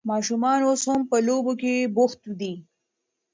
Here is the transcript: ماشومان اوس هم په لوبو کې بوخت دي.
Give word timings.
ماشومان 0.09 0.59
اوس 0.67 0.81
هم 0.89 1.01
په 1.09 1.17
لوبو 1.27 1.53
کې 1.61 1.73
بوخت 1.95 2.21
دي. 2.39 2.53